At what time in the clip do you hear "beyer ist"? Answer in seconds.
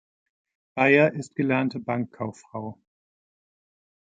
0.73-1.35